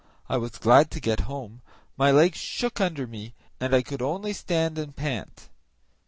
[0.27, 1.61] I was glad to get home;
[1.95, 5.49] my legs shook under me, and I could only stand and pant.